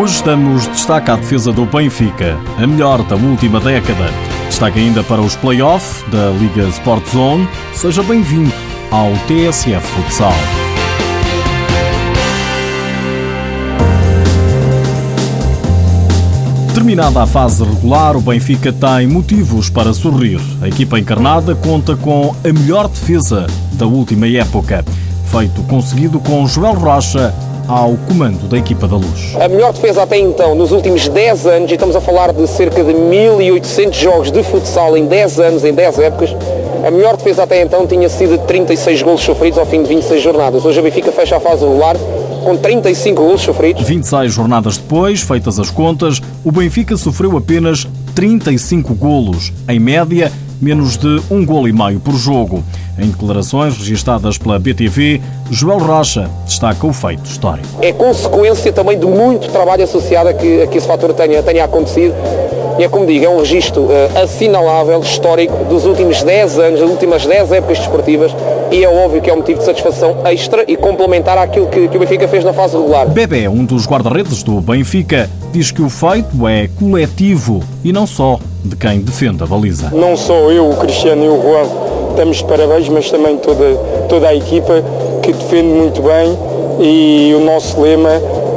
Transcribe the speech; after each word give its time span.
Hoje 0.00 0.24
damos 0.24 0.66
destaque 0.68 1.10
à 1.10 1.16
defesa 1.16 1.52
do 1.52 1.66
Benfica, 1.66 2.38
a 2.56 2.66
melhor 2.66 3.02
da 3.02 3.14
última 3.14 3.60
década. 3.60 4.06
Destaque 4.48 4.78
ainda 4.78 5.04
para 5.04 5.20
os 5.20 5.36
play-off 5.36 6.02
da 6.10 6.30
Liga 6.30 6.66
Sport 6.68 7.06
Zone. 7.10 7.46
Seja 7.74 8.02
bem-vindo 8.02 8.50
ao 8.90 9.10
TSF 9.26 9.86
Futsal. 9.86 10.32
Terminada 16.72 17.22
a 17.22 17.26
fase 17.26 17.62
regular, 17.62 18.16
o 18.16 18.20
Benfica 18.22 18.72
tem 18.72 19.06
motivos 19.06 19.68
para 19.68 19.92
sorrir. 19.92 20.40
A 20.62 20.68
equipa 20.68 20.98
encarnada 20.98 21.54
conta 21.54 21.96
com 21.96 22.34
a 22.42 22.52
melhor 22.52 22.88
defesa 22.88 23.46
da 23.74 23.86
última 23.86 24.26
época. 24.26 24.82
Feito 25.32 25.62
conseguido 25.62 26.20
com 26.20 26.46
Joel 26.46 26.74
Rocha 26.74 27.32
ao 27.66 27.94
comando 28.06 28.46
da 28.48 28.58
equipa 28.58 28.86
da 28.86 28.96
Luz. 28.96 29.34
A 29.40 29.48
melhor 29.48 29.72
defesa 29.72 30.02
até 30.02 30.18
então, 30.18 30.54
nos 30.54 30.72
últimos 30.72 31.08
10 31.08 31.46
anos, 31.46 31.70
e 31.70 31.74
estamos 31.74 31.96
a 31.96 32.02
falar 32.02 32.34
de 32.34 32.46
cerca 32.46 32.84
de 32.84 32.92
1800 32.92 33.98
jogos 33.98 34.30
de 34.30 34.42
futsal 34.42 34.94
em 34.94 35.06
10 35.06 35.40
anos, 35.40 35.64
em 35.64 35.72
10 35.72 35.98
épocas, 36.00 36.36
a 36.86 36.90
melhor 36.90 37.16
defesa 37.16 37.44
até 37.44 37.62
então 37.62 37.86
tinha 37.86 38.10
sido 38.10 38.36
de 38.36 38.44
36 38.44 39.00
golos 39.00 39.22
sofridos 39.22 39.58
ao 39.58 39.64
fim 39.64 39.82
de 39.82 39.88
26 39.88 40.22
jornadas. 40.22 40.66
Hoje 40.66 40.78
a 40.78 40.82
Benfica 40.82 41.10
fecha 41.10 41.38
a 41.38 41.40
fase 41.40 41.64
regular 41.64 41.96
com 42.44 42.54
35 42.54 43.22
golos 43.22 43.40
sofridos. 43.40 43.84
26 43.84 44.34
jornadas 44.34 44.76
depois, 44.76 45.22
feitas 45.22 45.58
as 45.58 45.70
contas, 45.70 46.20
o 46.44 46.52
Benfica 46.52 46.94
sofreu 46.98 47.34
apenas 47.38 47.88
35 48.14 48.92
golos, 48.94 49.50
em 49.66 49.80
média 49.80 50.30
menos 50.60 50.96
de 50.96 51.20
um 51.30 51.44
golo 51.44 51.68
e 51.68 51.72
meio 51.72 52.00
por 52.00 52.14
jogo. 52.14 52.62
Em 52.98 53.08
declarações 53.08 53.76
registadas 53.76 54.36
pela 54.36 54.58
BTV, 54.58 55.20
Joel 55.50 55.78
Rocha 55.78 56.30
destaca 56.44 56.86
o 56.86 56.92
feito 56.92 57.24
histórico. 57.24 57.66
É 57.80 57.92
consequência 57.92 58.72
também 58.72 58.98
de 58.98 59.06
muito 59.06 59.48
trabalho 59.48 59.84
associado 59.84 60.28
a 60.28 60.34
que, 60.34 60.62
a 60.62 60.66
que 60.66 60.78
esse 60.78 60.86
fator 60.86 61.12
tenha, 61.14 61.42
tenha 61.42 61.64
acontecido 61.64 62.14
e 62.78 62.84
é 62.84 62.88
como 62.88 63.06
digo, 63.06 63.24
é 63.24 63.28
um 63.28 63.38
registro 63.38 63.82
uh, 63.82 64.22
assinalável, 64.22 65.00
histórico, 65.00 65.64
dos 65.64 65.84
últimos 65.84 66.22
10 66.22 66.58
anos, 66.58 66.80
das 66.80 66.88
últimas 66.88 67.26
10 67.26 67.52
épocas 67.52 67.78
desportivas 67.78 68.32
e 68.72 68.82
é 68.82 68.88
óbvio 68.88 69.20
que 69.20 69.28
é 69.28 69.34
um 69.34 69.36
motivo 69.36 69.58
de 69.58 69.66
satisfação 69.66 70.22
extra 70.24 70.64
e 70.66 70.76
complementar 70.76 71.36
àquilo 71.36 71.66
que, 71.66 71.88
que 71.88 71.96
o 71.96 72.00
Benfica 72.00 72.26
fez 72.26 72.42
na 72.42 72.54
fase 72.54 72.74
regular. 72.74 73.06
Bebé, 73.06 73.48
um 73.48 73.64
dos 73.64 73.86
guarda-redes 73.86 74.42
do 74.42 74.60
Benfica, 74.62 75.28
diz 75.52 75.70
que 75.70 75.82
o 75.82 75.90
feito 75.90 76.48
é 76.48 76.68
coletivo 76.78 77.62
e 77.84 77.92
não 77.92 78.06
só 78.06 78.38
de 78.64 78.76
quem 78.76 79.00
defende 79.00 79.42
a 79.42 79.46
baliza. 79.46 79.90
Não 79.92 80.16
só 80.16 80.50
eu, 80.50 80.68
o 80.68 80.76
Cristiano 80.76 81.24
e 81.24 81.28
o 81.28 81.40
Juan 81.42 81.66
estamos 82.10 82.36
de 82.38 82.44
parabéns, 82.44 82.88
mas 82.88 83.10
também 83.10 83.36
toda, 83.38 83.74
toda 84.08 84.28
a 84.28 84.34
equipa 84.34 84.82
que 85.22 85.32
defende 85.32 85.68
muito 85.68 86.02
bem 86.02 86.36
e 86.80 87.34
o 87.34 87.40
nosso 87.40 87.80
lema 87.80 88.10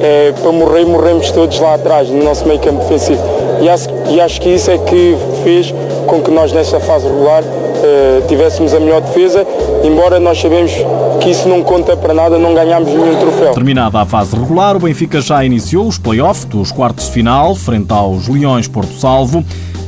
é 0.00 0.32
para 0.40 0.52
morrer, 0.52 0.84
morremos 0.84 1.30
todos 1.30 1.58
lá 1.58 1.74
atrás, 1.74 2.08
no 2.08 2.22
nosso 2.22 2.46
meio 2.46 2.60
campo 2.60 2.80
defensivo. 2.80 3.22
E 3.60 3.68
acho, 3.68 3.88
e 4.10 4.20
acho 4.20 4.40
que 4.40 4.50
isso 4.50 4.70
é 4.70 4.78
que 4.78 5.16
fez 5.42 5.74
com 6.06 6.20
que 6.20 6.30
nós 6.30 6.52
nesta 6.52 6.78
fase 6.78 7.06
regular 7.06 7.42
uh, 7.42 8.26
tivéssemos 8.28 8.74
a 8.74 8.80
melhor 8.80 9.00
defesa, 9.00 9.46
embora 9.82 10.20
nós 10.20 10.40
sabemos 10.40 10.72
que 11.20 11.30
isso 11.30 11.48
não 11.48 11.62
conta 11.62 11.96
para 11.96 12.12
nada, 12.12 12.38
não 12.38 12.54
ganhamos 12.54 12.88
nenhum 12.88 13.16
troféu. 13.16 13.52
Terminada 13.52 13.98
a 13.98 14.06
fase 14.06 14.36
regular, 14.36 14.76
o 14.76 14.80
Benfica 14.80 15.20
já 15.20 15.44
iniciou 15.44 15.86
os 15.86 15.98
play-offs 15.98 16.44
dos 16.44 16.70
quartos 16.70 17.06
de 17.06 17.12
final, 17.12 17.54
frente 17.54 17.92
aos 17.92 18.28
Leões 18.28 18.68
Porto 18.68 18.92
Salvo. 18.92 19.44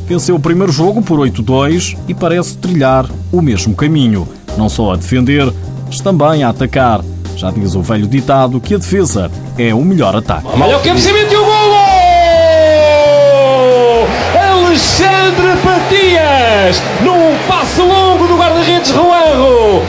Venceu 0.09 0.37
o 0.37 0.41
primeiro 0.41 0.73
jogo 0.73 1.03
por 1.03 1.19
8-2 1.21 1.97
e 2.09 2.15
parece 2.15 2.57
trilhar 2.57 3.05
o 3.31 3.43
mesmo 3.43 3.75
caminho. 3.75 4.27
Não 4.57 4.67
só 4.69 4.95
a 4.95 4.97
defender, 4.97 5.53
mas 5.87 6.01
também 6.01 6.43
a 6.43 6.49
atacar. 6.49 7.03
Já 7.37 7.51
diz 7.51 7.75
o 7.75 7.83
velho 7.83 8.07
ditado 8.09 8.59
que 8.59 8.75
a 8.75 8.79
defesa 8.79 9.31
é 9.59 9.75
o 9.75 9.85
melhor 9.85 10.17
ataque. 10.17 10.47
Olha 10.59 10.79
o 10.79 10.81
cabeceamento 10.81 11.33
e 11.33 11.37
o 11.37 11.45
golo! 11.45 11.79
Alexandre 14.67 15.57
Patias, 15.63 16.83
num 17.05 17.37
passe 17.47 17.81
longo 17.81 18.27
do 18.27 18.37
guarda-redes 18.37 18.91
Juanro. 18.91 19.83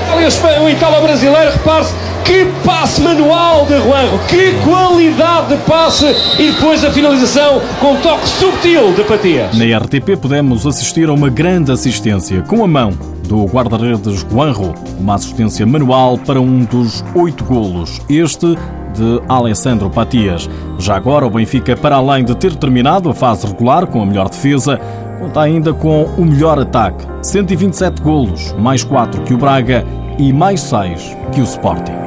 O 0.63 0.69
Italo 0.69 1.01
brasileiro, 1.01 1.51
repare-se, 1.51 1.93
que 2.23 2.45
passe 2.65 3.01
manual 3.01 3.65
de 3.65 3.77
Juanro, 3.77 4.19
que 4.27 4.53
qualidade 4.63 5.55
de 5.55 5.57
passe 5.63 6.05
e 6.37 6.51
depois 6.51 6.83
a 6.83 6.91
finalização 6.91 7.61
com 7.79 7.95
toque 7.97 8.27
subtil 8.27 8.93
de 8.93 9.03
Patias. 9.03 9.57
Na 9.57 9.77
RTP 9.77 10.17
podemos 10.21 10.65
assistir 10.65 11.09
a 11.09 11.13
uma 11.13 11.29
grande 11.29 11.71
assistência 11.71 12.41
com 12.41 12.63
a 12.63 12.67
mão 12.67 12.91
do 13.27 13.45
guarda-redes 13.45 14.25
Juanro, 14.29 14.73
uma 14.99 15.15
assistência 15.15 15.65
manual 15.65 16.17
para 16.17 16.41
um 16.41 16.65
dos 16.65 17.03
oito 17.15 17.43
golos. 17.43 18.01
Este 18.09 18.57
de 18.93 19.21
Alessandro 19.27 19.89
Patias. 19.89 20.49
Já 20.79 20.95
agora, 20.95 21.25
o 21.25 21.29
Benfica, 21.29 21.75
para 21.75 21.95
além 21.95 22.23
de 22.23 22.35
ter 22.35 22.55
terminado 22.55 23.09
a 23.09 23.13
fase 23.13 23.47
regular 23.47 23.85
com 23.87 24.01
a 24.01 24.05
melhor 24.05 24.29
defesa, 24.29 24.79
conta 25.19 25.41
ainda 25.41 25.73
com 25.73 26.03
o 26.03 26.25
melhor 26.25 26.59
ataque. 26.59 27.05
127 27.21 28.01
golos, 28.01 28.53
mais 28.57 28.83
4 28.83 29.21
que 29.23 29.33
o 29.33 29.37
Braga 29.37 29.85
e 30.17 30.33
mais 30.33 30.61
6 30.61 31.15
que 31.31 31.41
o 31.41 31.43
Sporting. 31.43 31.98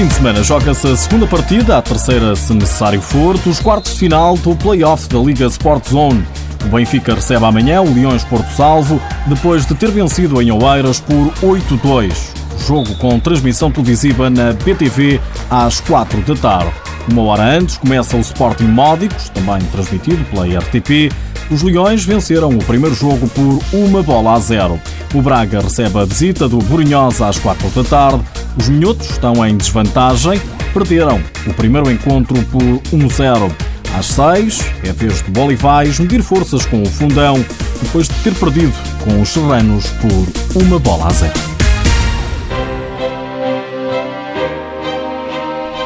Fim 0.00 0.06
de 0.06 0.14
semana 0.14 0.42
joga-se 0.42 0.86
a 0.86 0.96
segunda 0.96 1.26
partida, 1.26 1.76
a 1.76 1.82
terceira, 1.82 2.34
se 2.34 2.54
necessário 2.54 3.02
for, 3.02 3.36
dos 3.36 3.60
quartos 3.60 3.92
de 3.92 3.98
final 3.98 4.34
do 4.38 4.56
play-off 4.56 5.06
da 5.10 5.18
Liga 5.18 5.44
Sport 5.44 5.90
Zone. 5.90 6.26
O 6.64 6.68
Benfica 6.68 7.14
recebe 7.14 7.44
amanhã 7.44 7.82
o 7.82 7.92
Leões 7.92 8.24
Porto 8.24 8.50
Salvo, 8.52 8.98
depois 9.26 9.66
de 9.66 9.74
ter 9.74 9.90
vencido 9.90 10.40
em 10.40 10.50
Oeiras 10.50 11.00
por 11.00 11.30
8-2. 11.42 12.14
Jogo 12.66 12.94
com 12.94 13.20
transmissão 13.20 13.70
televisiva 13.70 14.30
na 14.30 14.54
BTV 14.54 15.20
às 15.50 15.80
4 15.80 16.22
da 16.22 16.34
tarde. 16.34 16.72
Uma 17.12 17.22
hora 17.24 17.42
antes 17.58 17.76
começa 17.76 18.16
o 18.16 18.20
Sporting 18.20 18.68
Módicos, 18.68 19.28
também 19.28 19.58
transmitido 19.70 20.24
pela 20.30 20.46
RTP. 20.46 21.12
Os 21.50 21.62
Leões 21.62 22.04
venceram 22.04 22.50
o 22.50 22.64
primeiro 22.64 22.94
jogo 22.94 23.28
por 23.28 23.60
uma 23.72 24.02
bola 24.04 24.34
a 24.34 24.38
zero. 24.38 24.80
O 25.12 25.20
Braga 25.20 25.60
recebe 25.60 25.98
a 25.98 26.04
visita 26.04 26.48
do 26.48 26.58
Borinhosa 26.58 27.26
às 27.26 27.38
4 27.40 27.68
da 27.70 27.82
tarde. 27.82 28.24
Os 28.56 28.68
minhotos 28.68 29.10
estão 29.10 29.44
em 29.44 29.56
desvantagem, 29.56 30.40
perderam 30.72 31.20
o 31.48 31.54
primeiro 31.54 31.90
encontro 31.90 32.40
por 32.44 32.62
1-0. 32.62 33.50
Às 33.98 34.06
6 34.06 34.60
é 34.84 34.92
vez 34.92 35.22
de 35.24 35.30
Bolivais 35.32 35.98
medir 35.98 36.22
forças 36.22 36.64
com 36.64 36.82
o 36.82 36.86
Fundão, 36.86 37.44
depois 37.82 38.06
de 38.06 38.14
ter 38.22 38.34
perdido 38.34 38.72
com 39.02 39.20
os 39.20 39.30
Serranos 39.30 39.86
por 40.00 40.62
uma 40.62 40.78
bola 40.78 41.08
a 41.08 41.10
zero. 41.10 41.59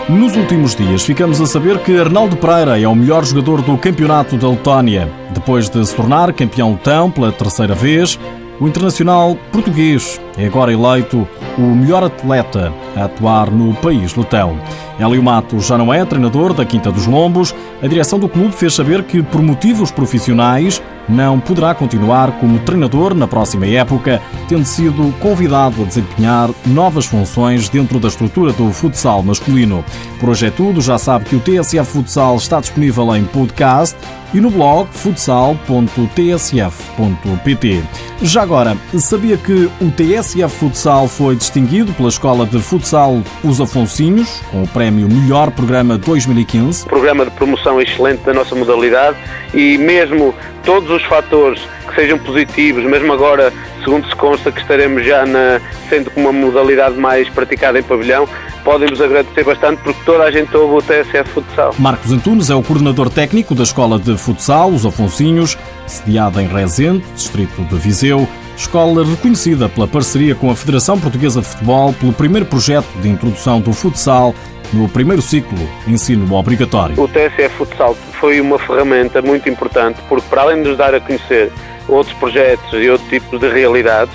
Nos 0.09 0.37
últimos 0.37 0.77
dias 0.77 1.03
ficamos 1.03 1.41
a 1.41 1.47
saber 1.47 1.79
que 1.79 1.99
Arnaldo 1.99 2.37
Pereira 2.37 2.79
é 2.79 2.87
o 2.87 2.95
melhor 2.95 3.25
jogador 3.25 3.63
do 3.63 3.79
campeonato 3.79 4.37
da 4.37 4.51
Letónia. 4.51 5.11
Depois 5.33 5.71
de 5.71 5.85
se 5.85 5.97
tornar 5.97 6.31
campeão 6.35 6.73
letão 6.73 7.11
pela 7.11 7.33
terceira 7.33 7.75
vez, 7.75 8.19
o 8.61 8.69
internacional 8.69 9.35
português 9.51 10.21
é 10.37 10.47
agora 10.47 10.73
eleito 10.73 11.27
o 11.57 11.61
melhor 11.61 12.05
atleta 12.05 12.73
a 12.97 13.05
atuar 13.05 13.51
no 13.51 13.75
país 13.75 14.15
letão. 14.15 14.59
Hélio 14.99 15.23
Matos 15.23 15.67
já 15.67 15.77
não 15.77 15.93
é 15.93 16.05
treinador 16.05 16.53
da 16.53 16.65
Quinta 16.65 16.91
dos 16.91 17.07
Lombos. 17.07 17.55
A 17.83 17.87
direção 17.87 18.19
do 18.19 18.29
clube 18.29 18.55
fez 18.55 18.75
saber 18.75 19.03
que, 19.05 19.23
por 19.23 19.43
motivos 19.43 19.91
profissionais, 19.91 20.83
não 21.09 21.41
poderá 21.41 21.75
continuar 21.75 22.33
como 22.39 22.59
treinador 22.61 23.15
na 23.15 23.27
próxima 23.27 23.67
época, 23.67 24.23
tendo 24.49 24.65
sido 24.65 25.13
convidado 25.21 25.83
a 25.83 25.85
desempenhar 25.85 26.49
novas 26.67 27.05
funções 27.07 27.69
dentro 27.69 28.01
da 28.01 28.09
estrutura 28.09 28.53
do 28.53 28.73
futsal 28.73 29.23
masculino. 29.23 29.85
Por 30.21 30.31
hoje 30.31 30.47
é 30.47 30.51
tudo. 30.51 30.81
Já 30.81 30.97
sabe 30.97 31.27
que 31.27 31.37
o 31.37 31.41
TSF 31.41 31.85
Futsal 31.85 32.37
está 32.37 32.61
disponível 32.61 33.15
em 33.15 33.25
podcast 33.25 33.95
e 34.33 34.41
no 34.41 34.51
blog 34.51 34.89
futsal.tsf.pt. 34.93 37.83
Já 38.23 38.43
agora, 38.43 38.75
sabia 38.99 39.37
que 39.37 39.69
o 39.81 39.91
TSF 39.91 40.24
Futsal 40.49 41.07
foi 41.07 41.37
distinguido 41.37 41.93
pela 41.93 42.09
Escola 42.09 42.47
de 42.47 42.59
Futsal 42.59 43.23
Os 43.45 43.61
Afonsinhos 43.61 44.41
com 44.51 44.63
o 44.63 44.67
prémio 44.67 45.07
Melhor 45.07 45.51
Programa 45.51 45.99
2015? 45.99 46.87
Programa 46.87 47.27
de 47.27 47.31
promoção 47.33 47.81
excelente 47.81 48.23
da 48.25 48.33
nossa 48.33 48.55
modalidade 48.55 49.19
e 49.53 49.77
mesmo 49.77 50.35
todos 50.65 50.91
os 50.91 51.03
fatores 51.05 51.61
que 51.87 51.95
sejam 51.95 52.19
positivos, 52.19 52.85
mesmo 52.85 53.13
agora, 53.13 53.53
segundo 53.85 54.09
se 54.09 54.17
consta 54.17 54.51
que 54.51 54.61
estaremos 54.61 55.05
já 55.05 55.27
na, 55.27 55.61
sendo 55.91 56.11
com 56.11 56.23
uma 56.23 56.33
modalidade 56.33 56.97
mais 56.97 57.29
praticada 57.29 57.79
em 57.79 57.83
pavilhão, 57.83 58.27
podem-nos 58.65 59.03
agradecer 59.03 59.45
bastante 59.45 59.83
porque 59.83 60.01
toda 60.07 60.25
a 60.25 60.31
gente 60.31 60.57
ouve 60.57 60.77
o 60.77 60.83
TSF 60.83 61.31
Futsal. 61.31 61.75
Marcos 61.79 62.11
Antunes 62.11 62.49
é 62.49 62.55
o 62.55 62.63
coordenador 62.63 63.11
técnico 63.11 63.55
da 63.55 63.63
Escola 63.63 63.99
de 63.99 64.17
Futsal, 64.17 64.71
os 64.71 64.87
Afonsinhos, 64.87 65.59
sediada 65.87 66.43
em 66.43 66.47
Rezende, 66.47 67.05
distrito 67.15 67.63
de 67.63 67.77
Viseu, 67.77 68.27
escola 68.57 69.05
reconhecida 69.05 69.69
pela 69.69 69.87
parceria 69.87 70.35
com 70.35 70.51
a 70.51 70.57
Federação 70.57 70.99
Portuguesa 70.99 71.41
de 71.41 71.47
Futebol 71.47 71.93
pelo 71.93 72.13
primeiro 72.13 72.47
projeto 72.47 72.87
de 73.01 73.09
introdução 73.09 73.61
do 73.61 73.73
futsal 73.73 74.35
no 74.73 74.89
primeiro 74.89 75.23
ciclo 75.23 75.59
ensino 75.87 76.35
obrigatório. 76.35 77.01
O 77.01 77.09
TSF 77.09 77.51
Futsal 77.57 77.95
foi 78.21 78.41
uma 78.41 78.59
ferramenta 78.59 79.23
muito 79.23 79.49
importante 79.49 80.01
porque, 80.09 80.27
para 80.29 80.43
além 80.43 80.63
de 80.63 80.69
nos 80.69 80.79
dar 80.79 80.95
a 80.95 81.01
conhecer 81.01 81.53
outros 81.89 82.17
projetos 82.17 82.73
e 82.73 82.89
outro 82.89 83.07
tipo 83.09 83.39
de 83.39 83.49
realidades, 83.49 84.15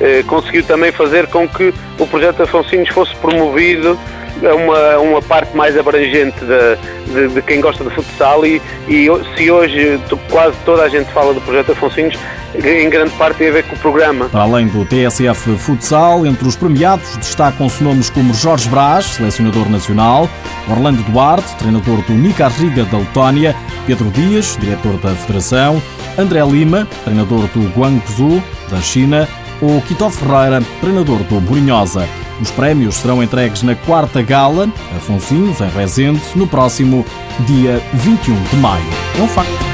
eh, 0.00 0.22
conseguiu 0.26 0.62
também 0.64 0.92
fazer 0.92 1.26
com 1.26 1.48
que 1.48 1.74
o 1.98 2.06
projeto 2.06 2.42
Afonsinhos 2.42 2.88
fosse 2.90 3.14
promovido 3.16 3.98
a 4.46 4.54
uma, 4.54 4.98
uma 4.98 5.22
parte 5.22 5.56
mais 5.56 5.76
abrangente 5.76 6.38
de, 6.40 7.12
de, 7.12 7.34
de 7.34 7.42
quem 7.42 7.60
gosta 7.60 7.84
de 7.84 7.90
futsal 7.90 8.44
e, 8.46 8.60
e 8.88 9.08
se 9.36 9.50
hoje 9.50 10.00
quase 10.30 10.56
toda 10.64 10.82
a 10.82 10.88
gente 10.88 11.10
fala 11.12 11.34
do 11.34 11.40
projeto 11.40 11.72
Afonsinhos, 11.72 12.18
em 12.54 12.88
grande 12.88 13.10
parte 13.12 13.38
tem 13.38 13.48
a 13.48 13.52
ver 13.52 13.64
com 13.64 13.74
o 13.74 13.78
programa. 13.78 14.28
Para 14.28 14.42
além 14.42 14.66
do 14.68 14.84
TSF 14.84 15.56
Futsal, 15.58 16.26
entre 16.26 16.46
os 16.46 16.56
premiados 16.56 17.16
destacam-se 17.16 17.82
nomes 17.82 18.10
como 18.10 18.32
Jorge 18.32 18.68
Brás, 18.68 19.04
selecionador 19.04 19.68
nacional, 19.68 20.28
Orlando 20.68 21.02
Duarte, 21.04 21.56
treinador 21.56 22.02
do 22.02 22.12
Nica 22.14 22.48
Riga 22.48 22.84
da 22.84 22.98
Letónia, 22.98 23.54
Pedro 23.86 24.10
Dias, 24.10 24.56
diretor 24.60 24.96
da 24.98 25.10
Federação, 25.10 25.82
André 26.16 26.44
Lima, 26.44 26.86
treinador 27.04 27.46
do 27.48 27.68
Guangzhou, 27.78 28.42
da 28.70 28.80
China, 28.80 29.28
ou 29.60 29.80
Quito 29.82 30.08
Ferreira, 30.10 30.62
treinador 30.80 31.18
do 31.24 31.40
Borinhosa. 31.40 32.08
Os 32.40 32.50
prémios 32.50 32.96
serão 32.96 33.22
entregues 33.22 33.62
na 33.62 33.74
quarta 33.74 34.22
gala, 34.22 34.68
Afonsinhos, 34.96 35.60
em 35.60 35.68
Rezende, 35.68 36.22
no 36.36 36.46
próximo 36.46 37.04
dia 37.46 37.82
21 37.94 38.42
de 38.44 38.56
maio. 38.56 38.84
É 39.18 39.22
um 39.22 39.28
facto. 39.28 39.67